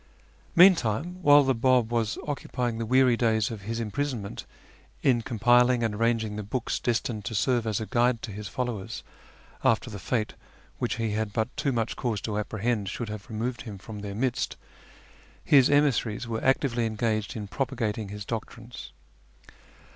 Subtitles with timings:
[0.55, 4.47] Meantime, while the Bab was occupying the weary days of his imprisonment
[5.03, 8.47] in compiling and arranging the books des tined to serve as a guide to his
[8.47, 9.03] followers
[9.63, 10.33] after the fate
[10.79, 14.15] which he had but too much cause to apprehend should have removed him from their
[14.15, 14.57] midst,
[15.45, 18.93] his emissaries were actively engaged in propagating his doctrines.